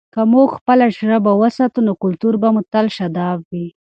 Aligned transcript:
که 0.13 0.21
موږ 0.33 0.49
خپله 0.59 0.85
ژبه 0.97 1.31
وساتو، 1.41 1.79
نو 1.87 1.93
کلتور 2.03 2.33
به 2.41 2.49
تل 2.73 2.85
شاداب 2.95 3.39
وي. 3.51 3.67